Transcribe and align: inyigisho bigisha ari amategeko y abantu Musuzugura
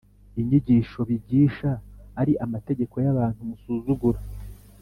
inyigisho 0.39 0.99
bigisha 1.09 1.69
ari 2.21 2.33
amategeko 2.45 2.95
y 3.03 3.07
abantu 3.13 3.39
Musuzugura 3.49 4.19